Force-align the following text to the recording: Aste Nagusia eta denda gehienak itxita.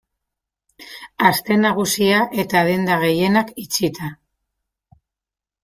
Aste 1.29 1.57
Nagusia 1.65 2.23
eta 2.45 2.65
denda 2.71 2.97
gehienak 3.05 3.55
itxita. 3.67 4.13